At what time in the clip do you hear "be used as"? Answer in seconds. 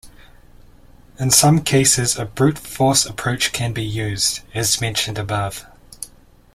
3.71-4.81